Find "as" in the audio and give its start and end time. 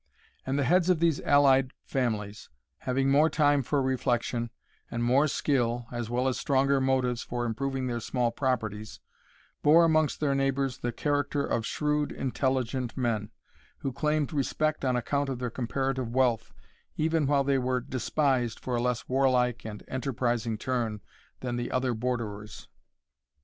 5.91-6.09, 6.27-6.39